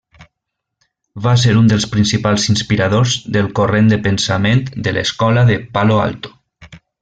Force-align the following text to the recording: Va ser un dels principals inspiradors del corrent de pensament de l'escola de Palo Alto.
Va 1.25 1.33
ser 1.41 1.53
un 1.59 1.67
dels 1.73 1.85
principals 1.91 2.47
inspiradors 2.55 3.13
del 3.37 3.51
corrent 3.61 3.93
de 3.93 4.01
pensament 4.09 4.65
de 4.89 4.95
l'escola 4.97 5.45
de 5.53 5.61
Palo 5.77 6.03
Alto. 6.09 6.35